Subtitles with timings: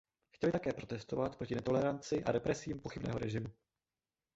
[0.35, 3.47] Chtěli také protestovat proti netoleranci a represím pochybného režimu.